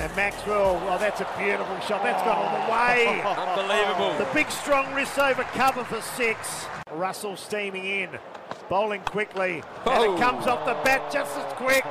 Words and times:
And 0.00 0.16
Maxwell, 0.16 0.80
oh, 0.88 0.96
that's 0.98 1.20
a 1.20 1.28
beautiful 1.38 1.78
shot. 1.80 2.02
That's 2.02 2.22
gone 2.22 2.38
all 2.38 2.66
the 2.66 2.72
way. 2.72 3.20
Unbelievable. 3.20 4.16
The 4.16 4.32
big 4.32 4.50
strong 4.50 4.94
wrist 4.94 5.18
over 5.18 5.42
cover 5.52 5.84
for 5.84 6.00
six. 6.00 6.64
Russell 6.90 7.36
steaming 7.36 7.84
in, 7.84 8.08
bowling 8.70 9.02
quickly, 9.02 9.62
and 9.84 9.94
Oh. 9.98 10.14
it 10.16 10.18
comes 10.20 10.46
off 10.46 10.64
the 10.64 10.74
bat 10.84 11.10
just 11.12 11.36
as 11.36 11.52
quick 11.52 11.84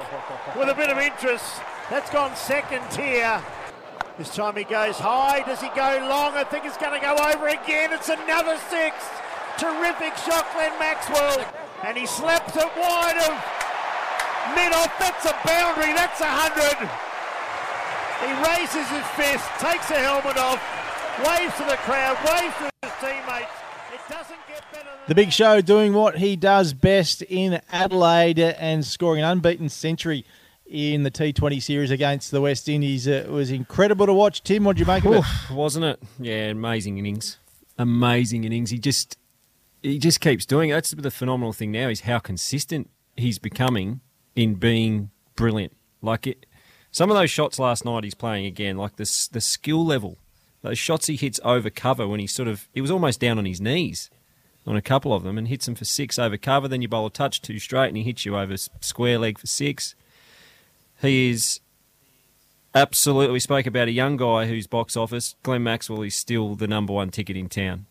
with 0.57 0.69
a 0.69 0.73
bit 0.73 0.89
of 0.89 0.97
interest. 0.97 1.45
That's 1.91 2.09
gone 2.09 2.35
second 2.35 2.81
tier. 2.89 3.43
This 4.17 4.33
time 4.35 4.55
he 4.55 4.63
goes 4.63 4.97
high. 4.97 5.43
Does 5.45 5.61
he 5.61 5.69
go 5.69 6.05
long? 6.09 6.33
I 6.33 6.43
think 6.43 6.65
it's 6.65 6.77
going 6.77 6.99
to 6.99 6.99
go 6.99 7.15
over 7.15 7.47
again. 7.47 7.93
It's 7.93 8.09
another 8.09 8.57
six. 8.69 8.95
Terrific 9.57 10.17
shot, 10.17 10.47
Glenn 10.55 10.77
Maxwell. 10.79 11.45
And 11.85 11.95
he 11.95 12.05
slaps 12.07 12.55
it 12.57 12.69
wide 12.75 13.17
of 13.21 13.31
mid 14.57 14.73
off. 14.73 14.91
That's 14.97 15.25
a 15.25 15.35
boundary. 15.45 15.93
That's 15.93 16.19
a 16.19 16.25
hundred. 16.27 16.89
He 18.21 18.31
raises 18.47 18.87
his 18.89 19.05
fist, 19.15 19.45
takes 19.59 19.87
the 19.87 19.95
helmet 19.95 20.37
off, 20.37 20.61
waves 21.25 21.55
to 21.57 21.63
the 21.63 21.77
crowd, 21.77 22.17
waves 22.25 22.55
to 22.57 22.69
his 22.81 22.93
teammates. 22.99 23.51
It 23.93 24.01
doesn't 24.09 24.39
get 24.47 24.63
better 24.71 24.85
than 24.85 25.07
The 25.07 25.15
Big 25.15 25.31
Show 25.31 25.61
doing 25.61 25.93
what 25.93 26.17
he 26.17 26.35
does 26.35 26.73
best 26.73 27.21
in 27.23 27.61
Adelaide 27.71 28.39
and 28.39 28.85
scoring 28.85 29.23
an 29.23 29.29
unbeaten 29.29 29.69
century 29.69 30.25
in 30.65 31.03
the 31.03 31.11
T20 31.11 31.61
series 31.61 31.91
against 31.91 32.31
the 32.31 32.41
West 32.41 32.69
Indies. 32.69 33.07
It 33.07 33.29
was 33.29 33.51
incredible 33.51 34.05
to 34.05 34.13
watch. 34.13 34.43
Tim, 34.43 34.63
what 34.65 34.75
did 34.75 34.81
you 34.81 34.93
make 34.93 35.05
of 35.05 35.13
it? 35.13 35.17
Oof, 35.19 35.51
wasn't 35.51 35.85
it? 35.85 36.01
Yeah, 36.19 36.49
amazing 36.49 36.97
innings. 36.97 37.39
Amazing 37.77 38.43
innings. 38.43 38.69
He 38.69 38.77
just 38.77 39.17
he 39.81 39.97
just 39.97 40.19
keeps 40.19 40.45
doing 40.45 40.69
it. 40.69 40.73
That's 40.73 40.91
the 40.91 41.09
phenomenal 41.09 41.53
thing 41.53 41.71
now 41.71 41.87
is 41.87 42.01
how 42.01 42.19
consistent 42.19 42.89
he's 43.15 43.39
becoming 43.39 44.01
in 44.35 44.55
being 44.55 45.09
brilliant. 45.35 45.73
Like 46.01 46.27
it, 46.27 46.45
some 46.91 47.11
of 47.11 47.17
those 47.17 47.29
shots 47.29 47.59
last 47.59 47.85
night 47.85 48.03
he's 48.03 48.15
playing 48.15 48.45
again, 48.45 48.77
like 48.77 48.95
the 48.95 49.27
the 49.31 49.41
skill 49.41 49.85
level, 49.85 50.17
those 50.61 50.77
shots 50.79 51.07
he 51.07 51.15
hits 51.15 51.39
over 51.43 51.69
cover 51.69 52.07
when 52.07 52.19
he 52.19 52.27
sort 52.27 52.47
of 52.47 52.67
he 52.73 52.81
was 52.81 52.91
almost 52.91 53.19
down 53.19 53.37
on 53.37 53.45
his 53.45 53.61
knees 53.61 54.09
on 54.67 54.75
a 54.75 54.81
couple 54.81 55.13
of 55.13 55.23
them 55.23 55.37
and 55.37 55.47
hits 55.47 55.65
them 55.65 55.75
for 55.75 55.85
six 55.85 56.19
over 56.19 56.37
cover. 56.37 56.67
Then 56.67 56.81
you 56.81 56.87
bowl 56.87 57.05
a 57.07 57.09
touch 57.09 57.41
too 57.41 57.59
straight 57.59 57.87
and 57.87 57.97
he 57.97 58.03
hits 58.03 58.25
you 58.25 58.37
over 58.37 58.55
square 58.57 59.17
leg 59.17 59.37
for 59.39 59.47
six. 59.47 59.95
He 61.01 61.29
is 61.29 61.59
absolutely. 62.75 63.33
We 63.33 63.39
spoke 63.39 63.65
about 63.65 63.87
a 63.87 63.91
young 63.91 64.17
guy 64.17 64.47
who's 64.47 64.67
box 64.67 64.97
office, 64.97 65.35
Glenn 65.43 65.63
Maxwell, 65.63 66.01
is 66.03 66.15
still 66.15 66.55
the 66.55 66.67
number 66.67 66.93
one 66.93 67.09
ticket 67.09 67.37
in 67.37 67.49
town. 67.49 67.85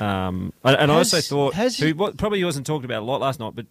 Um, 0.00 0.52
and 0.62 0.76
and 0.76 0.92
I 0.92 0.96
also 0.96 1.20
thought 1.20 1.54
has 1.54 1.76
he- 1.76 1.88
who 1.88 1.94
what, 1.94 2.16
probably 2.16 2.44
wasn't 2.44 2.66
talked 2.66 2.84
about 2.84 3.02
a 3.02 3.04
lot 3.04 3.20
last 3.20 3.40
night, 3.40 3.54
but 3.54 3.66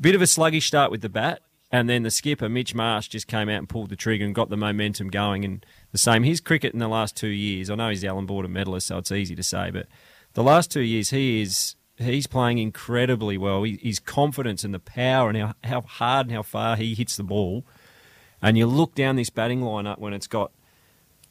bit 0.00 0.14
of 0.14 0.22
a 0.22 0.26
sluggish 0.26 0.66
start 0.66 0.90
with 0.90 1.00
the 1.00 1.08
bat, 1.08 1.40
and 1.72 1.88
then 1.88 2.02
the 2.02 2.10
skipper 2.10 2.50
Mitch 2.50 2.74
Marsh 2.74 3.08
just 3.08 3.26
came 3.26 3.48
out 3.48 3.58
and 3.58 3.68
pulled 3.68 3.88
the 3.88 3.96
trigger 3.96 4.26
and 4.26 4.34
got 4.34 4.50
the 4.50 4.58
momentum 4.58 5.08
going. 5.08 5.42
And 5.42 5.64
the 5.90 5.98
same, 5.98 6.22
his 6.22 6.38
cricket 6.38 6.74
in 6.74 6.78
the 6.78 6.86
last 6.86 7.16
two 7.16 7.28
years. 7.28 7.70
I 7.70 7.74
know 7.74 7.88
he's 7.88 8.02
the 8.02 8.08
Allan 8.08 8.26
Border 8.26 8.48
medalist, 8.48 8.88
so 8.88 8.98
it's 8.98 9.10
easy 9.10 9.34
to 9.34 9.42
say, 9.42 9.70
but 9.70 9.86
the 10.34 10.42
last 10.42 10.70
two 10.70 10.82
years 10.82 11.10
he 11.10 11.40
is 11.40 11.74
he's 11.96 12.26
playing 12.26 12.58
incredibly 12.58 13.38
well. 13.38 13.62
He, 13.62 13.78
his 13.82 13.98
confidence 13.98 14.64
and 14.64 14.74
the 14.74 14.78
power 14.78 15.30
and 15.30 15.38
how, 15.38 15.54
how 15.64 15.80
hard 15.80 16.26
and 16.26 16.36
how 16.36 16.42
far 16.42 16.76
he 16.76 16.94
hits 16.94 17.16
the 17.16 17.22
ball. 17.22 17.64
And 18.42 18.58
you 18.58 18.66
look 18.66 18.94
down 18.94 19.16
this 19.16 19.30
batting 19.30 19.60
lineup 19.60 19.98
when 19.98 20.12
it's 20.12 20.26
got 20.26 20.52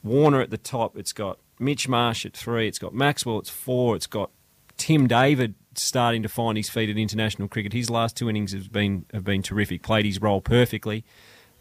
Warner 0.03 0.41
at 0.41 0.50
the 0.50 0.57
top, 0.57 0.97
it's 0.97 1.13
got 1.13 1.40
Mitch 1.59 1.88
Marsh 1.88 2.25
at 2.25 2.35
three, 2.35 2.68
it's 2.68 2.80
got 2.80 2.94
Maxwell 2.94 3.38
at 3.38 3.47
four, 3.47 3.96
it's 3.96 4.07
got 4.07 4.31
Tim 4.78 5.07
David 5.07 5.53
starting 5.75 6.23
to 6.23 6.29
find 6.29 6.57
his 6.57 6.69
feet 6.69 6.89
at 6.89 6.97
international 6.97 7.47
cricket. 7.47 7.73
His 7.73 7.89
last 7.89 8.17
two 8.17 8.29
innings 8.29 8.53
have 8.53 8.71
been 8.71 9.05
have 9.13 9.23
been 9.23 9.41
terrific. 9.41 9.83
Played 9.83 10.05
his 10.05 10.21
role 10.21 10.41
perfectly. 10.41 11.03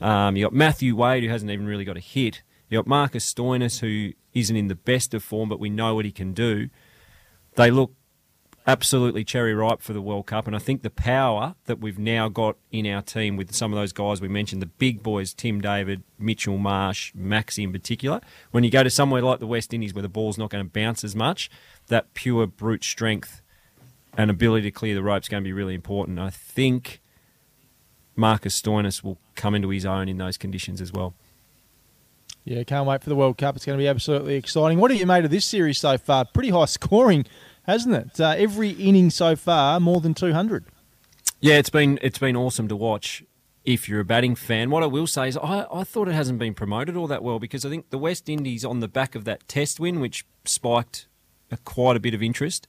Um, 0.01 0.37
you 0.37 0.45
got 0.45 0.53
Matthew 0.53 0.97
Wade, 0.97 1.23
who 1.23 1.29
hasn't 1.29 1.51
even 1.51 1.67
really 1.67 1.85
got 1.85 1.97
a 1.97 2.01
hit. 2.01 2.43
You 2.69 2.79
got 2.79 2.87
Marcus 2.87 3.33
Stoinis, 3.33 3.81
who 3.81 4.13
isn't 4.33 4.57
in 4.57 4.69
the 4.69 4.75
best 4.75 5.13
of 5.13 5.23
form, 5.23 5.49
but 5.49 5.61
we 5.61 5.69
know 5.69 5.95
what 5.95 6.05
he 6.05 6.13
can 6.13 6.33
do. 6.33 6.71
They 7.57 7.71
look 7.71 7.93
absolutely 8.67 9.25
cherry 9.25 9.55
ripe 9.55 9.83
for 9.83 9.93
the 9.93 10.01
World 10.01 10.27
Cup, 10.27 10.47
and 10.47 10.55
I 10.55 10.61
think 10.61 10.83
the 10.83 10.91
power 10.91 11.57
that 11.65 11.81
we've 11.81 11.99
now 11.99 12.29
got 12.29 12.57
in 12.71 12.87
our 12.87 13.03
team 13.03 13.37
with 13.37 13.53
some 13.55 13.73
of 13.73 13.79
those 13.79 13.93
guys 13.93 14.21
we 14.21 14.29
mentioned, 14.29 14.63
the 14.63 14.67
big 14.67 15.03
boys, 15.03 15.35
Tim 15.35 15.61
David, 15.61 16.03
Mitchell 16.19 16.59
Marsh, 16.59 17.13
Maxi 17.15 17.65
in 17.65 17.73
particular. 17.73 18.21
When 18.53 18.63
you 18.63 18.71
go 18.71 18.83
to 18.83 18.91
somewhere 18.91 19.23
like 19.23 19.41
the 19.41 19.47
West 19.47 19.75
Indies 19.75 19.95
where 19.95 20.03
the 20.03 20.09
ball's 20.09 20.39
not 20.39 20.51
going 20.51 20.65
to 20.65 20.71
bounce 20.71 21.03
as 21.03 21.17
much, 21.17 21.51
that 21.89 22.15
pure 22.15 22.47
brute 22.47 22.85
strength 22.85 23.43
and 24.17 24.31
ability 24.31 24.63
to 24.63 24.71
clear 24.71 24.95
the 24.95 25.03
ropes 25.03 25.27
is 25.27 25.29
going 25.29 25.43
to 25.43 25.49
be 25.49 25.53
really 25.53 25.75
important. 25.75 26.19
I 26.19 26.31
think 26.31 27.01
Marcus 28.17 28.61
Stoinis 28.61 29.03
will 29.03 29.19
come 29.35 29.55
into 29.55 29.69
his 29.71 29.87
own 29.87 30.09
in 30.09 30.19
those 30.19 30.37
conditions 30.37 30.81
as 30.81 30.93
well. 30.93 31.15
Yeah, 32.45 32.63
can't 32.65 32.87
wait 32.87 33.03
for 33.03 33.11
the 33.11 33.17
World 33.17 33.39
Cup. 33.39 33.57
It's 33.57 33.65
going 33.65 33.79
to 33.79 33.83
be 33.83 33.89
absolutely 33.89 34.35
exciting. 34.35 34.79
What 34.79 34.91
have 34.91 34.99
you 34.99 35.07
made 35.07 35.25
of 35.25 35.31
this 35.31 35.45
series 35.45 35.79
so 35.79 35.99
far? 35.99 36.25
Pretty 36.25 36.51
high 36.51 36.65
scoring, 36.67 37.27
hasn't 37.65 37.95
it? 37.95 38.21
Uh, 38.21 38.35
every 38.37 38.71
inning 38.71 39.11
so 39.11 39.37
far, 39.37 39.79
more 39.79 40.01
than 40.01 40.15
200. 40.15 40.65
Yeah, 41.41 41.55
it's 41.55 41.71
been 41.71 41.99
it's 42.03 42.19
been 42.19 42.37
awesome 42.37 42.69
to 42.69 42.77
watch. 42.77 43.25
If 43.65 43.89
you're 43.89 44.01
a 44.01 44.05
batting 44.05 44.35
fan, 44.35 44.71
what 44.71 44.83
I 44.83 44.87
will 44.87 45.07
say 45.07 45.29
is 45.29 45.37
I, 45.37 45.67
I 45.71 45.85
thought 45.85 46.09
it 46.09 46.15
hasn't 46.15 46.39
been 46.39 46.55
promoted 46.55 46.97
all 46.97 47.07
that 47.07 47.23
well 47.23 47.39
because 47.39 47.65
I 47.65 47.69
think 47.69 47.91
the 47.91 47.99
West 47.99 48.29
Indies 48.29 48.65
on 48.65 48.81
the 48.81 48.89
back 48.89 49.15
of 49.15 49.25
that 49.25 49.47
Test 49.49 49.79
win, 49.79 50.01
which 50.01 50.27
spiked 50.45 51.07
a, 51.51 51.57
quite 51.59 51.97
a 51.97 52.01
bit 52.01 52.15
of 52.15 52.23
interest, 52.23 52.67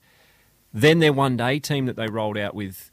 then 0.72 0.98
their 0.98 1.12
one 1.12 1.36
day 1.36 1.58
team 1.58 1.86
that 1.86 1.96
they 1.96 2.06
rolled 2.06 2.38
out 2.38 2.54
with, 2.54 2.90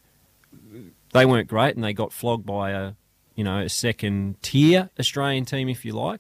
they 1.13 1.25
weren't 1.25 1.47
great 1.47 1.75
and 1.75 1.83
they 1.83 1.93
got 1.93 2.11
flogged 2.11 2.45
by 2.45 2.71
a 2.71 2.93
you 3.35 3.43
know 3.43 3.59
a 3.59 3.69
second 3.69 4.41
tier 4.41 4.89
Australian 4.99 5.45
team 5.45 5.69
if 5.69 5.85
you 5.85 5.93
like, 5.93 6.19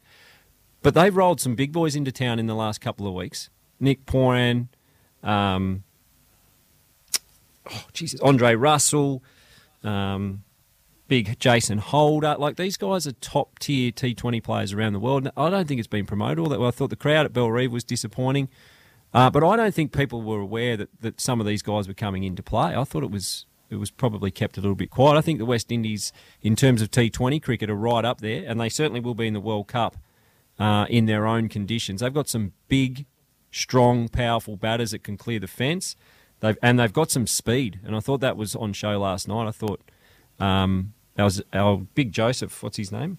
but 0.81 0.93
they've 0.93 1.15
rolled 1.15 1.39
some 1.41 1.55
big 1.55 1.71
boys 1.71 1.95
into 1.95 2.11
town 2.11 2.39
in 2.39 2.47
the 2.47 2.55
last 2.55 2.79
couple 2.79 3.07
of 3.07 3.13
weeks. 3.13 3.49
Nick 3.79 4.05
Pooran, 4.05 4.67
um, 5.23 5.83
oh, 7.71 7.85
Jesus, 7.93 8.19
Andre 8.21 8.55
Russell 8.55 9.23
um, 9.83 10.43
big 11.07 11.39
Jason 11.39 11.77
Holder. 11.77 12.35
Like 12.37 12.55
these 12.55 12.77
guys 12.77 13.07
are 13.07 13.11
top 13.13 13.59
tier 13.59 13.91
T20 13.91 14.43
players 14.43 14.73
around 14.73 14.93
the 14.93 14.99
world. 14.99 15.29
I 15.35 15.49
don't 15.49 15.67
think 15.67 15.79
it's 15.79 15.87
been 15.87 16.05
promoted 16.05 16.39
all 16.39 16.49
that 16.49 16.59
well. 16.59 16.69
I 16.69 16.71
thought 16.71 16.89
the 16.89 16.95
crowd 16.95 17.25
at 17.25 17.33
Bellerive 17.33 17.71
was 17.71 17.83
disappointing, 17.83 18.49
uh, 19.13 19.29
but 19.29 19.43
I 19.43 19.55
don't 19.55 19.73
think 19.73 19.91
people 19.91 20.21
were 20.21 20.39
aware 20.39 20.77
that, 20.77 20.89
that 21.01 21.19
some 21.19 21.39
of 21.39 21.47
these 21.47 21.61
guys 21.61 21.87
were 21.87 21.93
coming 21.93 22.23
into 22.23 22.43
play. 22.43 22.75
I 22.75 22.83
thought 22.83 23.03
it 23.03 23.11
was 23.11 23.45
it 23.69 23.75
was 23.75 23.91
probably 23.91 24.31
kept 24.31 24.57
a 24.57 24.61
little 24.61 24.75
bit 24.75 24.89
quiet. 24.89 25.17
I 25.17 25.21
think 25.21 25.37
the 25.37 25.45
West 25.45 25.71
Indies, 25.71 26.11
in 26.41 26.55
terms 26.55 26.81
of 26.81 26.89
T20 26.89 27.41
cricket, 27.41 27.69
are 27.69 27.75
right 27.75 28.03
up 28.03 28.19
there, 28.19 28.43
and 28.47 28.59
they 28.59 28.69
certainly 28.69 28.99
will 28.99 29.13
be 29.13 29.27
in 29.27 29.33
the 29.33 29.39
World 29.39 29.67
Cup 29.67 29.95
uh, 30.57 30.85
in 30.89 31.05
their 31.05 31.27
own 31.27 31.49
conditions. 31.49 32.01
They've 32.01 32.13
got 32.13 32.27
some 32.27 32.53
big, 32.67 33.05
strong, 33.51 34.09
powerful 34.09 34.57
batters 34.57 34.91
that 34.91 35.03
can 35.03 35.17
clear 35.17 35.39
the 35.39 35.47
fence. 35.47 35.95
They've 36.39 36.57
and 36.61 36.79
they've 36.79 36.93
got 36.93 37.11
some 37.11 37.27
speed, 37.27 37.79
and 37.85 37.95
I 37.95 37.99
thought 37.99 38.21
that 38.21 38.37
was 38.37 38.55
on 38.55 38.73
show 38.73 38.99
last 38.99 39.27
night. 39.27 39.47
I 39.47 39.51
thought 39.51 39.81
um, 40.39 40.93
our, 41.17 41.29
our 41.53 41.77
big 41.77 42.11
Joseph, 42.11 42.63
what's 42.63 42.77
his 42.77 42.91
name? 42.91 43.17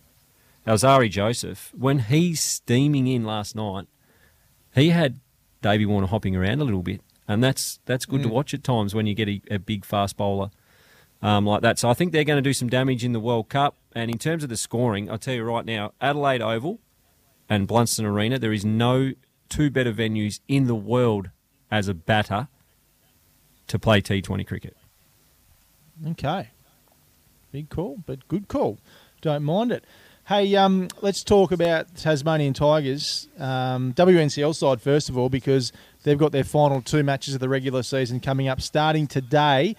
Alzarri 0.67 1.11
Joseph, 1.11 1.73
when 1.77 2.01
he's 2.01 2.41
steaming 2.41 3.07
in 3.07 3.25
last 3.25 3.55
night, 3.57 3.87
he 4.75 4.91
had 4.91 5.21
Davey 5.63 5.87
Warner 5.87 6.07
hopping 6.07 6.37
around 6.37 6.61
a 6.61 6.65
little 6.65 6.83
bit, 6.83 7.01
and 7.29 7.43
that's 7.43 7.81
that's 7.85 8.07
good 8.07 8.23
to 8.23 8.29
watch 8.29 8.55
at 8.55 8.65
times 8.65 8.95
when 8.95 9.07
you 9.07 9.15
get 9.15 9.29
a, 9.29 9.43
a 9.51 9.59
big 9.59 9.85
fast 9.85 10.17
bowler 10.17 10.51
um, 11.23 11.47
like 11.47 11.63
that. 11.63 11.79
So 11.79 11.89
I 11.89 11.95
think 11.95 12.13
they're 12.13 12.25
going 12.25 12.39
to 12.39 12.49
do 12.49 12.53
some 12.53 12.69
damage 12.69 13.05
in 13.05 13.13
the 13.13 13.21
World 13.21 13.49
Cup. 13.49 13.77
And 13.93 14.11
in 14.11 14.19
terms 14.19 14.43
of 14.43 14.49
the 14.49 14.57
scoring, 14.57 15.11
I'll 15.11 15.19
tell 15.19 15.35
you 15.35 15.43
right 15.43 15.65
now, 15.65 15.93
Adelaide 16.01 16.43
Oval 16.43 16.81
and 17.49 17.67
Blundstone 17.67 18.05
Arena, 18.05 18.39
there 18.39 18.53
is 18.53 18.65
no 18.65 19.13
two 19.49 19.71
better 19.71 19.93
venues 19.93 20.41
in 20.49 20.67
the 20.67 20.75
world 20.75 21.31
as 21.71 21.89
a 21.89 21.95
batter 21.95 22.49
to 23.67 23.79
play 23.79 24.01
T20 24.01 24.47
cricket. 24.47 24.77
Okay. 26.09 26.51
Big 27.53 27.69
call, 27.69 27.99
but 28.07 28.27
good 28.29 28.49
call. 28.49 28.79
Don't 29.21 29.43
mind 29.43 29.73
it. 29.73 29.85
Hey, 30.31 30.55
um, 30.55 30.87
let's 31.01 31.25
talk 31.25 31.51
about 31.51 31.93
Tasmanian 31.97 32.53
Tigers. 32.55 33.27
Um, 33.37 33.93
WNCL 33.95 34.55
side, 34.55 34.81
first 34.81 35.09
of 35.09 35.19
all, 35.19 35.29
because 35.29 35.73
they've 36.05 36.17
got 36.17 36.31
their 36.31 36.45
final 36.45 36.81
two 36.81 37.03
matches 37.03 37.35
of 37.35 37.41
the 37.41 37.49
regular 37.49 37.83
season 37.83 38.21
coming 38.21 38.47
up 38.47 38.61
starting 38.61 39.09
today. 39.09 39.75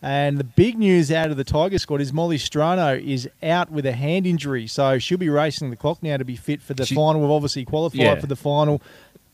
And 0.00 0.38
the 0.38 0.44
big 0.44 0.78
news 0.78 1.10
out 1.10 1.32
of 1.32 1.36
the 1.36 1.42
Tiger 1.42 1.78
squad 1.80 2.00
is 2.00 2.12
Molly 2.12 2.38
Strano 2.38 3.04
is 3.04 3.28
out 3.42 3.72
with 3.72 3.84
a 3.84 3.90
hand 3.94 4.28
injury. 4.28 4.68
So 4.68 5.00
she'll 5.00 5.18
be 5.18 5.28
racing 5.28 5.70
the 5.70 5.76
clock 5.76 6.00
now 6.04 6.16
to 6.18 6.24
be 6.24 6.36
fit 6.36 6.62
for 6.62 6.74
the 6.74 6.86
She- 6.86 6.94
final. 6.94 7.20
We've 7.20 7.30
obviously 7.32 7.64
qualified 7.64 8.00
Yeah. 8.00 8.14
for 8.14 8.28
the 8.28 8.36
final. 8.36 8.80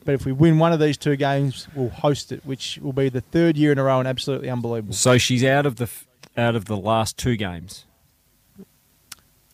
But 0.07 0.15
if 0.15 0.25
we 0.25 0.33
win 0.33 0.59
one 0.59 0.73
of 0.73 0.81
these 0.81 0.97
two 0.97 1.17
games, 1.17 1.69
we'll 1.77 1.91
host 1.91 2.33
it, 2.33 2.47
which 2.47 2.79
will 2.81 2.95
be 2.95 3.11
the 3.11 3.21
third 3.21 3.59
year 3.59 3.73
in 3.73 3.79
a 3.79 3.85
row 3.85 3.99
and 3.99 4.09
absolutely 4.09 4.49
unbelievable. 4.49 4.95
So 4.95 5.19
she's 5.19 5.45
out 5.45 5.67
of 5.67 5.77
the 5.77 5.91
out 6.35 6.57
of 6.57 6.65
the 6.65 6.79
last 6.79 7.19
two 7.19 7.37
games, 7.37 7.85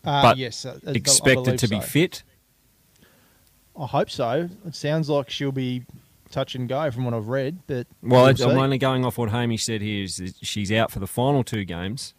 Uh, 0.03 0.21
but 0.21 0.37
yes, 0.37 0.65
uh, 0.65 0.79
expected 0.85 1.59
to 1.59 1.67
be 1.67 1.81
so. 1.81 1.87
fit. 1.87 2.23
I 3.79 3.85
hope 3.85 4.09
so. 4.09 4.49
It 4.65 4.75
sounds 4.75 5.09
like 5.09 5.29
she'll 5.29 5.51
be 5.51 5.83
touch 6.31 6.53
and 6.55 6.67
go 6.69 6.89
from 6.91 7.05
what 7.05 7.13
I've 7.13 7.27
read. 7.27 7.59
But 7.67 7.87
Well, 8.01 8.25
I'm 8.25 8.35
see. 8.35 8.43
only 8.43 8.77
going 8.77 9.05
off 9.05 9.17
what 9.17 9.29
Hamish 9.29 9.63
said 9.63 9.81
here. 9.81 10.03
Is 10.03 10.17
that 10.17 10.35
she's 10.41 10.71
out 10.71 10.91
for 10.91 10.99
the 10.99 11.07
final 11.07 11.43
two 11.43 11.63
games. 11.65 12.13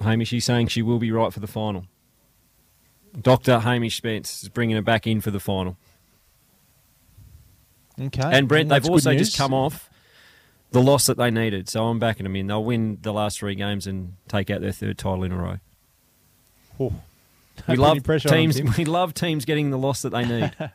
Hamish, 0.00 0.30
he's 0.30 0.44
saying 0.44 0.68
she 0.68 0.82
will 0.82 0.98
be 0.98 1.12
right 1.12 1.32
for 1.32 1.40
the 1.40 1.46
final. 1.46 1.84
Doctor 3.20 3.60
Hamish 3.60 3.96
Spence 3.98 4.42
is 4.42 4.48
bringing 4.48 4.74
her 4.76 4.82
back 4.82 5.06
in 5.06 5.20
for 5.20 5.30
the 5.30 5.38
final. 5.40 5.76
okay. 8.00 8.22
And 8.24 8.48
Brent, 8.48 8.70
Well, 8.70 8.80
they've 8.80 8.90
also 8.90 9.14
just 9.14 9.36
come 9.36 9.52
off 9.54 9.90
the 10.72 10.82
loss 10.82 11.06
that 11.06 11.16
they 11.16 11.30
needed, 11.30 11.68
so 11.68 11.86
I'm 11.86 11.98
backing 11.98 12.24
them 12.24 12.36
in. 12.36 12.46
They'll 12.46 12.64
win 12.64 12.98
the 13.02 13.12
last 13.12 13.38
three 13.38 13.54
games 13.54 13.86
and 13.86 14.14
take 14.28 14.50
out 14.50 14.60
their 14.60 14.72
third 14.72 14.98
title 14.98 15.24
in 15.24 15.32
a 15.32 15.36
row. 15.36 15.58
Oh. 16.80 16.92
We 17.68 17.76
love 17.76 17.98
on 17.98 18.02
them, 18.02 18.18
teams. 18.18 18.60
We 18.78 18.86
love 18.86 19.12
teams 19.14 19.44
getting 19.44 19.70
the 19.70 19.78
loss 19.78 20.02
that 20.02 20.10
they 20.10 20.24
need. 20.24 20.52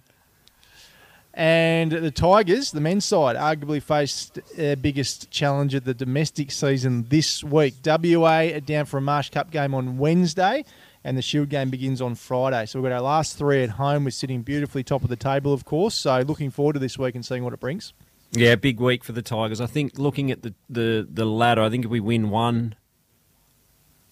And 1.38 1.92
the 1.92 2.10
Tigers, 2.10 2.72
the 2.72 2.82
men's 2.82 3.06
side, 3.06 3.36
arguably 3.36 3.80
faced 3.80 4.40
their 4.56 4.76
biggest 4.76 5.30
challenge 5.30 5.76
of 5.76 5.84
the 5.84 5.94
domestic 5.94 6.50
season 6.50 7.06
this 7.10 7.44
week. 7.44 7.76
WA 7.86 8.40
are 8.56 8.60
down 8.60 8.86
for 8.86 8.98
a 8.98 9.02
Marsh 9.02 9.30
Cup 9.30 9.52
game 9.52 9.76
on 9.76 10.00
Wednesday, 10.00 10.66
and 11.04 11.16
the 11.16 11.22
Shield 11.22 11.50
game 11.50 11.70
begins 11.70 12.02
on 12.02 12.16
Friday. 12.16 12.66
So 12.66 12.80
we've 12.80 12.90
got 12.90 12.96
our 12.96 13.04
last 13.04 13.38
three 13.38 13.62
at 13.62 13.70
home. 13.70 14.06
We're 14.06 14.10
sitting 14.10 14.42
beautifully 14.42 14.84
top 14.84 15.04
of 15.04 15.10
the 15.10 15.16
table, 15.16 15.54
of 15.54 15.64
course. 15.64 15.94
So 15.94 16.22
looking 16.22 16.50
forward 16.50 16.74
to 16.74 16.80
this 16.80 16.98
week 16.98 17.14
and 17.14 17.24
seeing 17.24 17.44
what 17.44 17.54
it 17.54 17.60
brings. 17.60 17.94
Yeah, 18.32 18.56
big 18.56 18.80
week 18.80 19.04
for 19.04 19.14
the 19.14 19.22
Tigers. 19.22 19.62
I 19.62 19.68
think 19.68 19.98
looking 19.98 20.32
at 20.32 20.42
the, 20.42 20.54
the, 20.70 21.08
the 21.10 21.26
ladder, 21.26 21.62
I 21.62 21.70
think 21.70 21.86
if 21.86 21.92
we 21.92 22.00
win 22.00 22.30
one 22.30 22.76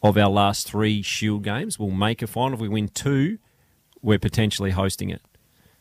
of 0.02 0.18
our 0.18 0.30
last 0.30 0.68
three 0.68 1.02
Shield 1.02 1.44
games, 1.44 1.78
we'll 1.78 1.92
make 1.92 2.22
a 2.22 2.28
final. 2.28 2.54
If 2.54 2.62
we 2.62 2.70
win 2.70 2.88
two, 2.88 3.40
we're 4.02 4.20
potentially 4.20 4.72
hosting 4.72 5.10
it. 5.10 5.22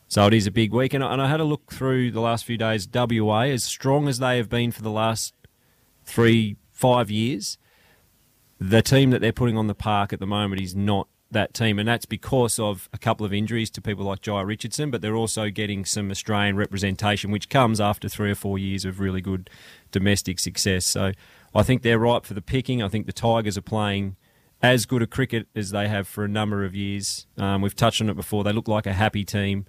So 0.07 0.27
it 0.27 0.33
is 0.33 0.47
a 0.47 0.51
big 0.51 0.73
week. 0.73 0.93
And 0.93 1.03
I, 1.03 1.13
and 1.13 1.21
I 1.21 1.27
had 1.27 1.39
a 1.39 1.43
look 1.45 1.71
through 1.71 2.11
the 2.11 2.21
last 2.21 2.45
few 2.45 2.57
days. 2.57 2.87
WA, 2.93 3.41
as 3.41 3.63
strong 3.63 4.07
as 4.07 4.19
they 4.19 4.37
have 4.37 4.49
been 4.49 4.71
for 4.71 4.81
the 4.81 4.91
last 4.91 5.33
three, 6.03 6.57
five 6.71 7.09
years, 7.09 7.57
the 8.59 8.81
team 8.81 9.11
that 9.11 9.21
they're 9.21 9.33
putting 9.33 9.57
on 9.57 9.67
the 9.67 9.75
park 9.75 10.13
at 10.13 10.19
the 10.19 10.27
moment 10.27 10.61
is 10.61 10.75
not 10.75 11.07
that 11.31 11.53
team, 11.53 11.79
and 11.79 11.87
that's 11.87 12.05
because 12.05 12.59
of 12.59 12.89
a 12.93 12.97
couple 12.97 13.25
of 13.25 13.33
injuries 13.33 13.69
to 13.71 13.81
people 13.81 14.05
like 14.05 14.21
Jhye 14.21 14.45
Richardson, 14.45 14.91
but 14.91 15.01
they're 15.01 15.15
also 15.15 15.49
getting 15.49 15.85
some 15.85 16.11
Australian 16.11 16.55
representation, 16.55 17.31
which 17.31 17.49
comes 17.49 17.81
after 17.81 18.07
three 18.07 18.31
or 18.31 18.35
four 18.35 18.57
years 18.57 18.85
of 18.85 18.99
really 18.99 19.21
good 19.21 19.49
domestic 19.91 20.39
success. 20.39 20.85
So 20.85 21.11
I 21.53 21.63
think 21.63 21.81
they're 21.81 21.99
ripe 21.99 22.25
for 22.25 22.33
the 22.33 22.41
picking. 22.41 22.81
I 22.81 22.89
think 22.89 23.05
the 23.05 23.13
Tigers 23.13 23.57
are 23.57 23.61
playing 23.61 24.15
as 24.61 24.85
good 24.85 25.01
a 25.01 25.07
cricket 25.07 25.47
as 25.55 25.71
they 25.71 25.87
have 25.87 26.07
for 26.07 26.23
a 26.23 26.27
number 26.29 26.63
of 26.63 26.75
years. 26.75 27.27
Um, 27.37 27.61
we've 27.61 27.75
touched 27.75 28.01
on 28.01 28.09
it 28.09 28.15
before. 28.15 28.43
They 28.43 28.53
look 28.53 28.67
like 28.67 28.85
a 28.85 28.93
happy 28.93 29.23
team. 29.23 29.65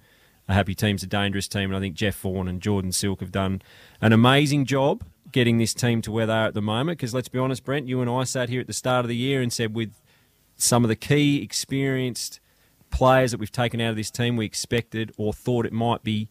A 0.49 0.53
happy 0.53 0.75
team's 0.75 1.03
a 1.03 1.07
dangerous 1.07 1.49
team, 1.49 1.65
and 1.71 1.75
I 1.75 1.81
think 1.81 1.95
Jeff 1.95 2.15
Vaughan 2.15 2.47
and 2.47 2.61
Jordan 2.61 2.93
Silk 2.93 3.19
have 3.19 3.33
done 3.33 3.61
an 3.99 4.13
amazing 4.13 4.65
job 4.65 5.03
getting 5.29 5.57
this 5.57 5.73
team 5.73 6.01
to 6.03 6.11
where 6.11 6.25
they 6.25 6.33
are 6.33 6.47
at 6.47 6.53
the 6.53 6.61
moment. 6.61 6.97
Because 6.97 7.13
let's 7.13 7.27
be 7.27 7.37
honest, 7.37 7.65
Brent, 7.65 7.87
you 7.87 7.99
and 7.99 8.09
I 8.09 8.23
sat 8.23 8.47
here 8.47 8.61
at 8.61 8.67
the 8.67 8.73
start 8.73 9.03
of 9.03 9.09
the 9.09 9.15
year 9.15 9.41
and 9.41 9.51
said 9.51 9.75
with 9.75 9.91
some 10.57 10.83
of 10.83 10.89
the 10.89 10.95
key 10.95 11.41
experienced 11.41 12.39
players 12.89 13.31
that 13.31 13.39
we've 13.39 13.51
taken 13.51 13.79
out 13.79 13.91
of 13.91 13.95
this 13.95 14.11
team, 14.11 14.35
we 14.35 14.45
expected 14.45 15.13
or 15.17 15.33
thought 15.33 15.65
it 15.65 15.73
might 15.73 16.03
be, 16.03 16.29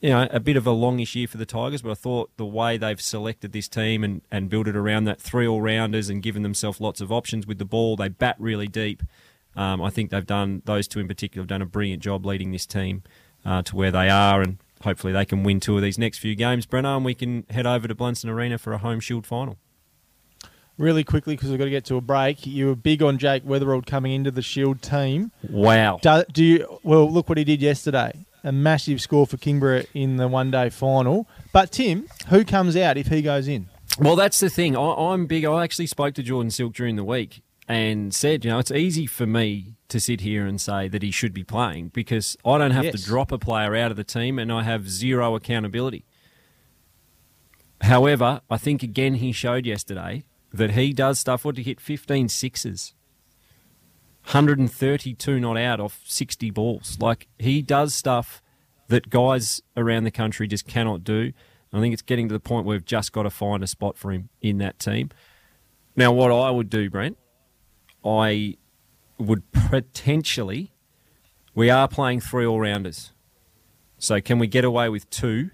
you 0.00 0.10
know, 0.10 0.26
a 0.30 0.40
bit 0.40 0.56
of 0.56 0.66
a 0.66 0.72
longish 0.72 1.14
year 1.14 1.28
for 1.28 1.38
the 1.38 1.46
Tigers. 1.46 1.82
But 1.82 1.92
I 1.92 1.94
thought 1.94 2.36
the 2.36 2.44
way 2.44 2.76
they've 2.76 3.00
selected 3.00 3.52
this 3.52 3.68
team 3.68 4.02
and, 4.02 4.22
and 4.30 4.48
built 4.48 4.68
it 4.68 4.76
around 4.76 5.04
that 5.04 5.20
three 5.20 5.46
all 5.46 5.60
rounders 5.60 6.08
and 6.08 6.22
given 6.22 6.42
themselves 6.42 6.80
lots 6.80 7.00
of 7.00 7.12
options 7.12 7.46
with 7.46 7.58
the 7.58 7.64
ball, 7.64 7.96
they 7.96 8.08
bat 8.08 8.36
really 8.38 8.68
deep. 8.68 9.02
Um, 9.54 9.82
I 9.82 9.90
think 9.90 10.10
they've 10.10 10.26
done 10.26 10.62
those 10.64 10.88
two 10.88 10.98
in 10.98 11.08
particular 11.08 11.42
have 11.42 11.48
done 11.48 11.62
a 11.62 11.66
brilliant 11.66 12.02
job 12.02 12.24
leading 12.24 12.52
this 12.52 12.66
team 12.66 13.02
uh, 13.44 13.62
to 13.62 13.76
where 13.76 13.90
they 13.90 14.08
are, 14.08 14.40
and 14.40 14.58
hopefully 14.82 15.12
they 15.12 15.24
can 15.24 15.42
win 15.42 15.60
two 15.60 15.76
of 15.76 15.82
these 15.82 15.98
next 15.98 16.18
few 16.18 16.34
games, 16.34 16.64
Brenner, 16.64 16.96
and 16.96 17.04
we 17.04 17.14
can 17.14 17.44
head 17.50 17.66
over 17.66 17.86
to 17.86 17.94
Blundstone 17.94 18.30
Arena 18.30 18.58
for 18.58 18.72
a 18.72 18.78
home 18.78 19.00
shield 19.00 19.26
final. 19.26 19.58
Really 20.78 21.04
quickly, 21.04 21.36
because 21.36 21.50
we've 21.50 21.58
got 21.58 21.66
to 21.66 21.70
get 21.70 21.84
to 21.86 21.96
a 21.96 22.00
break. 22.00 22.46
You 22.46 22.68
were 22.68 22.74
big 22.74 23.02
on 23.02 23.18
Jake 23.18 23.44
Weatherald 23.44 23.86
coming 23.86 24.12
into 24.12 24.30
the 24.30 24.42
Shield 24.42 24.80
team. 24.82 25.30
Wow. 25.48 25.98
Do, 26.02 26.24
do 26.32 26.42
you? 26.44 26.78
Well, 26.82 27.10
look 27.10 27.28
what 27.28 27.36
he 27.38 27.44
did 27.44 27.60
yesterday. 27.60 28.24
A 28.42 28.50
massive 28.52 29.00
score 29.00 29.26
for 29.26 29.36
Kingborough 29.36 29.84
in 29.94 30.16
the 30.16 30.26
one-day 30.28 30.70
final. 30.70 31.28
But 31.52 31.70
Tim, 31.72 32.08
who 32.28 32.44
comes 32.44 32.74
out 32.76 32.96
if 32.96 33.06
he 33.08 33.22
goes 33.22 33.46
in? 33.46 33.68
Well, 33.98 34.16
that's 34.16 34.40
the 34.40 34.48
thing. 34.50 34.76
I, 34.76 34.80
I'm 35.12 35.26
big. 35.26 35.44
I 35.44 35.62
actually 35.62 35.86
spoke 35.86 36.14
to 36.14 36.22
Jordan 36.22 36.50
Silk 36.50 36.72
during 36.72 36.96
the 36.96 37.04
week 37.04 37.42
and 37.68 38.12
said, 38.12 38.44
you 38.44 38.50
know, 38.50 38.58
it's 38.58 38.72
easy 38.72 39.06
for 39.06 39.26
me 39.26 39.74
to 39.88 40.00
sit 40.00 40.22
here 40.22 40.46
and 40.46 40.58
say 40.60 40.88
that 40.88 41.02
he 41.02 41.10
should 41.10 41.34
be 41.34 41.44
playing 41.44 41.88
because 41.88 42.36
I 42.44 42.56
don't 42.58 42.70
have 42.72 42.84
Yes. 42.86 42.94
to 43.02 43.04
drop 43.06 43.30
a 43.30 43.38
player 43.38 43.76
out 43.76 43.90
of 43.90 43.96
the 43.98 44.04
team 44.04 44.38
and 44.38 44.50
I 44.50 44.62
have 44.62 44.88
zero 44.88 45.36
accountability. 45.36 46.04
However, 47.82 48.40
I 48.50 48.56
think 48.56 48.82
again 48.82 49.14
he 49.14 49.32
showed 49.32 49.66
yesterday 49.66 50.24
that 50.52 50.72
he 50.72 50.92
does 50.92 51.18
stuff. 51.18 51.44
What 51.44 51.54
did 51.54 51.62
he 51.62 51.70
hit? 51.70 51.80
15 51.80 52.28
sixes. 52.28 52.94
132 54.24 55.40
not 55.40 55.56
out 55.56 55.80
off 55.80 56.00
60 56.04 56.50
balls. 56.50 56.96
Like 57.00 57.28
he 57.38 57.60
does 57.62 57.94
stuff 57.94 58.42
that 58.88 59.10
guys 59.10 59.62
around 59.76 60.04
the 60.04 60.10
country 60.10 60.46
just 60.46 60.66
cannot 60.66 61.02
do. 61.02 61.32
I 61.72 61.80
think 61.80 61.92
it's 61.92 62.02
getting 62.02 62.28
to 62.28 62.34
the 62.34 62.40
point 62.40 62.66
where 62.66 62.74
we've 62.74 62.84
just 62.84 63.12
got 63.12 63.22
to 63.22 63.30
find 63.30 63.62
a 63.62 63.66
spot 63.66 63.96
for 63.96 64.12
him 64.12 64.28
in 64.42 64.58
that 64.58 64.78
team. 64.78 65.10
Now, 65.96 66.12
what 66.12 66.30
I 66.30 66.50
would 66.50 66.68
do, 66.68 66.90
Brent, 66.90 67.16
I 68.04 68.56
would 69.18 69.50
potentially. 69.52 70.72
We 71.54 71.70
are 71.70 71.88
playing 71.88 72.20
three 72.20 72.46
all 72.46 72.60
rounders. 72.60 73.12
So 73.98 74.20
can 74.20 74.38
we 74.38 74.46
get 74.46 74.64
away 74.64 74.88
with 74.88 75.08
two 75.10 75.50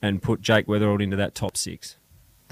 and 0.00 0.22
put 0.22 0.40
Jake 0.40 0.66
Weatherald 0.66 1.02
into 1.02 1.16
that 1.16 1.34
top 1.34 1.56
six? 1.56 1.96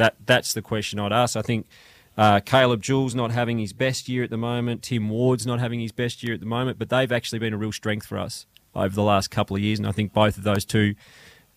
That 0.03 0.17
That's 0.27 0.53
the 0.53 0.63
question 0.63 0.99
I'd 0.99 1.13
ask. 1.13 1.37
I 1.37 1.43
think 1.43 1.69
uh, 2.17 2.41
Caleb 2.41 2.83
Jewell 2.83 3.09
not 3.11 3.31
having 3.31 3.61
his 3.61 3.73
best 3.73 4.09
year 4.09 4.25
at 4.25 4.31
the 4.31 4.37
moment, 4.37 4.83
Tim 4.83 5.09
Ward's 5.09 5.47
not 5.47 5.61
having 5.61 5.79
his 5.79 5.93
best 5.93 6.25
year 6.25 6.35
at 6.35 6.41
the 6.41 6.47
moment, 6.47 6.77
but 6.77 6.89
they've 6.89 7.13
actually 7.13 7.39
been 7.39 7.55
a 7.55 7.57
real 7.57 7.71
strength 7.71 8.07
for 8.07 8.19
us 8.19 8.47
over 8.75 8.93
the 8.93 9.03
last 9.05 9.31
couple 9.31 9.55
of 9.55 9.63
years, 9.63 9.79
and 9.79 9.87
I 9.87 9.93
think 9.93 10.13
both 10.13 10.37
of 10.37 10.43
those 10.43 10.65
two 10.65 10.97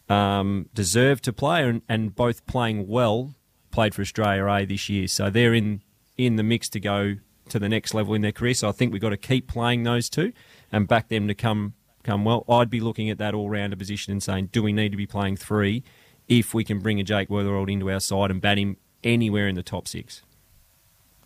um, 0.09 0.69
deserve 0.75 1.21
to 1.21 1.33
play, 1.33 1.67
and, 1.67 1.81
and 1.89 2.15
both 2.15 2.45
playing 2.45 2.87
well, 2.87 3.33
played 3.71 3.95
for 3.95 4.03
Australia 4.03 4.45
A 4.45 4.63
this 4.65 4.89
year, 4.89 5.07
so 5.07 5.31
they're 5.31 5.55
in 5.55 5.81
in 6.15 6.35
the 6.35 6.43
mix 6.43 6.69
to 6.69 6.79
go 6.79 7.15
to 7.49 7.57
the 7.57 7.67
next 7.67 7.95
level 7.95 8.13
in 8.13 8.21
their 8.21 8.31
career. 8.31 8.53
So 8.53 8.69
I 8.69 8.73
think 8.73 8.93
we've 8.93 9.01
got 9.01 9.09
to 9.09 9.17
keep 9.17 9.47
playing 9.47 9.81
those 9.83 10.07
two 10.07 10.33
and 10.71 10.87
back 10.87 11.09
them 11.09 11.27
to 11.27 11.33
come 11.33 11.73
come 12.03 12.23
well. 12.23 12.45
I'd 12.47 12.69
be 12.69 12.79
looking 12.79 13.09
at 13.09 13.17
that 13.17 13.33
all 13.33 13.49
rounder 13.49 13.75
position 13.75 14.11
and 14.11 14.21
saying, 14.21 14.49
do 14.51 14.61
we 14.61 14.71
need 14.71 14.91
to 14.91 14.97
be 14.97 15.07
playing 15.07 15.37
three 15.37 15.83
if 16.27 16.53
we 16.53 16.63
can 16.63 16.79
bring 16.79 16.99
a 16.99 17.03
Jake 17.03 17.29
Weatherald 17.29 17.71
into 17.71 17.89
our 17.91 17.99
side 17.99 18.31
and 18.31 18.41
bat 18.41 18.57
him 18.57 18.77
anywhere 19.03 19.47
in 19.47 19.55
the 19.55 19.63
top 19.63 19.87
six? 19.87 20.23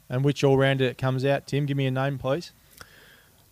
And 0.10 0.24
which 0.24 0.44
all-rounder 0.44 0.86
it 0.86 0.98
comes 0.98 1.24
out? 1.24 1.48
Tim, 1.48 1.66
give 1.66 1.78
me 1.78 1.86
a 1.86 1.92
name, 1.92 2.18
please. 2.18 2.52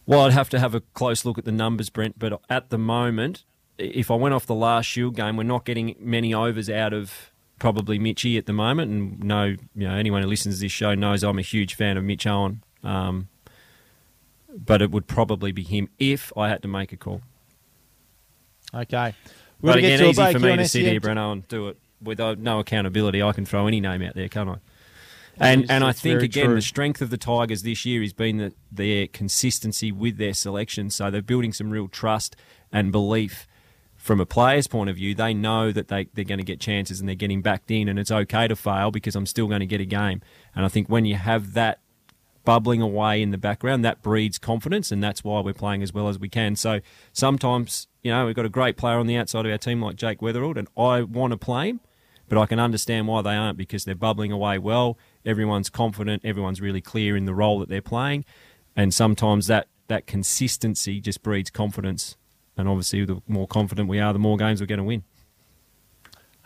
Well, 0.06 0.22
I'd 0.22 0.34
have 0.34 0.50
to 0.50 0.60
have 0.60 0.74
a 0.74 0.82
close 0.82 1.26
look 1.26 1.38
at 1.38 1.46
the 1.46 1.52
numbers, 1.52 1.90
Brent. 1.90 2.18
But 2.18 2.42
at 2.50 2.70
the 2.70 2.78
moment, 2.78 3.44
if 3.78 4.10
I 4.10 4.16
went 4.16 4.34
off 4.34 4.46
the 4.46 4.56
last 4.56 4.86
Shield 4.86 5.16
game, 5.16 5.38
we're 5.38 5.44
not 5.44 5.66
getting 5.66 5.96
many 6.00 6.34
overs 6.34 6.70
out 6.70 6.94
of 6.94 7.32
probably 7.60 8.00
Mitchy 8.00 8.38
at 8.38 8.46
the 8.46 8.54
moment. 8.54 8.92
And 8.92 9.24
no, 9.24 9.44
you 9.46 9.60
know, 9.76 9.94
anyone 9.94 10.22
who 10.24 10.28
listens 10.28 10.56
to 10.56 10.62
this 10.62 10.72
show 10.72 10.96
knows 10.96 11.24
I'm 11.24 11.38
a 11.38 11.44
huge 11.44 11.76
fan 11.76 11.98
of 11.98 12.04
Mitch 12.04 12.26
Owen. 12.26 12.64
Um, 12.84 13.28
but 14.50 14.82
it 14.82 14.92
would 14.92 15.08
probably 15.08 15.52
be 15.52 15.64
him 15.64 15.90
if 16.00 16.32
I 16.36 16.50
had 16.50 16.62
to 16.64 16.68
make 16.68 16.92
a 16.92 16.98
call. 16.98 17.22
Okay. 18.74 19.14
We're 19.62 19.72
But 19.72 19.80
again, 19.80 20.00
to 20.00 20.10
easy 20.10 20.34
for 20.34 20.40
me 20.40 20.56
to 20.58 20.68
sit 20.68 20.84
here, 20.86 21.00
Brent, 21.00 21.20
and 21.20 21.48
do 21.48 21.70
it 21.70 21.78
with 22.02 22.20
uh, 22.20 22.36
no 22.38 22.60
accountability. 22.60 23.22
I 23.24 23.32
can 23.32 23.46
throw 23.46 23.68
any 23.68 23.82
name 23.82 24.02
out 24.02 24.16
there, 24.16 24.28
can't 24.28 24.50
I? 24.50 24.56
And 25.40 25.64
is- 25.64 25.70
and 25.70 25.84
I 25.84 25.92
think 25.92 26.22
again 26.22 26.46
true. 26.48 26.56
the 26.56 26.62
strength 26.62 27.02
of 27.02 27.10
the 27.10 27.18
Tigers 27.18 27.64
this 27.64 27.86
year 27.86 28.02
has 28.02 28.14
been 28.14 28.38
that 28.38 28.54
their 28.72 29.08
consistency 29.08 29.92
with 29.92 30.18
their 30.18 30.34
selection. 30.34 30.90
So 30.90 31.12
they're 31.12 31.22
building 31.22 31.54
some 31.54 31.70
real 31.70 31.88
trust 31.88 32.36
and 32.72 32.92
belief 32.92 33.48
from 33.96 34.20
a 34.20 34.26
player's 34.26 34.68
point 34.68 34.90
of 34.90 34.96
view. 34.96 35.14
They 35.14 35.34
know 35.34 35.72
that 35.72 35.90
they 35.90 36.08
they're 36.14 36.26
going 36.26 36.40
to 36.40 36.46
get 36.46 36.60
chances 36.60 37.00
and 37.00 37.08
they're 37.08 37.16
getting 37.16 37.42
backed 37.42 37.70
in, 37.72 37.88
and 37.88 38.00
it's 38.00 38.12
okay 38.12 38.48
to 38.48 38.56
fail 38.56 38.92
because 38.92 39.16
I'm 39.16 39.26
still 39.26 39.48
going 39.48 39.60
to 39.60 39.66
get 39.66 39.82
a 39.82 39.86
game. 39.86 40.22
And 40.56 40.66
I 40.66 40.68
think 40.70 40.88
when 40.88 41.06
you 41.06 41.16
have 41.16 41.54
that 41.54 41.80
bubbling 42.48 42.82
away 42.82 43.22
in 43.22 43.32
the 43.32 43.38
background, 43.38 43.84
that 43.84 44.02
breeds 44.02 44.38
confidence, 44.38 44.90
and 44.90 45.04
that's 45.04 45.22
why 45.22 45.42
we're 45.42 45.54
playing 45.54 45.84
as 45.84 45.92
well 45.92 46.08
as 46.08 46.18
we 46.18 46.30
can. 46.30 46.56
So 46.56 46.80
sometimes, 47.12 47.90
you 48.04 48.12
know, 48.12 48.26
we've 48.26 48.36
got 48.36 48.46
a 48.46 48.50
great 48.50 48.78
player 48.78 48.98
on 49.00 49.06
the 49.06 49.18
outside 49.18 49.46
of 49.46 49.52
our 49.52 49.58
team 49.58 49.82
like 49.82 49.98
Jake 49.98 50.22
Weatherald, 50.22 50.56
and 50.56 50.70
I 50.78 51.02
want 51.02 51.32
to 51.32 51.38
play 51.38 51.72
him, 51.72 51.82
but 52.30 52.38
I 52.38 52.46
can 52.46 52.58
understand 52.58 53.06
why 53.06 53.22
they 53.22 53.36
aren't 53.36 53.58
because 53.58 53.84
they're 53.84 53.96
bubbling 53.96 54.32
away 54.32 54.60
well. 54.60 54.98
Everyone's 55.26 55.70
confident, 55.70 56.24
everyone's 56.24 56.62
really 56.62 56.80
clear 56.80 57.18
in 57.18 57.26
the 57.26 57.34
role 57.34 57.60
that 57.60 57.68
they're 57.68 57.82
playing, 57.82 58.24
and 58.78 58.94
sometimes 58.94 59.48
that 59.48 59.68
that 59.90 60.08
consistency 60.08 61.02
just 61.02 61.22
breeds 61.24 61.50
confidence. 61.50 62.16
And 62.56 62.70
obviously, 62.70 63.04
the 63.04 63.22
more 63.28 63.46
confident 63.46 63.90
we 63.90 64.00
are, 64.00 64.14
the 64.14 64.20
more 64.20 64.38
games 64.38 64.62
we're 64.62 64.68
going 64.68 64.78
to 64.78 64.86
win. 64.86 65.04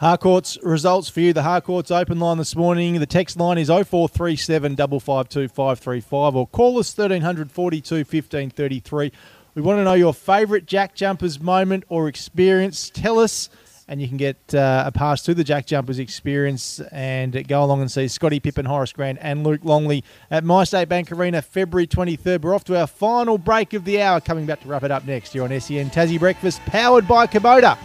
Harcourt's 0.01 0.57
results 0.63 1.09
for 1.09 1.19
you. 1.19 1.31
The 1.31 1.43
Harcourt's 1.43 1.91
open 1.91 2.19
line 2.19 2.39
this 2.39 2.55
morning. 2.55 2.99
The 2.99 3.05
text 3.05 3.37
line 3.37 3.59
is 3.59 3.67
0437 3.67 4.75
552 4.75 5.47
535 5.47 6.35
or 6.35 6.47
call 6.47 6.79
us 6.79 6.97
1300 6.97 7.51
42 7.51 7.97
1533. 7.97 9.11
We 9.53 9.61
want 9.61 9.77
to 9.77 9.83
know 9.83 9.93
your 9.93 10.15
favourite 10.15 10.65
Jack 10.65 10.95
Jumpers 10.95 11.39
moment 11.39 11.83
or 11.87 12.07
experience. 12.07 12.89
Tell 12.89 13.19
us, 13.19 13.51
and 13.87 14.01
you 14.01 14.07
can 14.07 14.17
get 14.17 14.55
uh, 14.55 14.85
a 14.87 14.91
pass 14.91 15.21
to 15.21 15.35
the 15.35 15.43
Jack 15.43 15.67
Jumpers 15.67 15.99
experience 15.99 16.79
and 16.91 17.47
go 17.47 17.63
along 17.63 17.81
and 17.81 17.91
see 17.91 18.07
Scottie 18.07 18.39
Pippen, 18.39 18.65
Horace 18.65 18.93
Grant, 18.93 19.19
and 19.21 19.43
Luke 19.43 19.61
Longley 19.63 20.03
at 20.31 20.43
My 20.43 20.63
State 20.63 20.89
Bank 20.89 21.11
Arena 21.11 21.43
February 21.43 21.85
23rd. 21.85 22.41
We're 22.41 22.55
off 22.55 22.63
to 22.63 22.79
our 22.79 22.87
final 22.87 23.37
break 23.37 23.73
of 23.73 23.85
the 23.85 24.01
hour, 24.01 24.19
coming 24.19 24.47
back 24.47 24.61
to 24.61 24.67
wrap 24.67 24.81
it 24.81 24.89
up 24.89 25.05
next. 25.05 25.35
You're 25.35 25.43
on 25.43 25.61
SEN 25.61 25.91
Tassie 25.91 26.17
Breakfast, 26.17 26.59
powered 26.61 27.07
by 27.07 27.27
Kubota. 27.27 27.77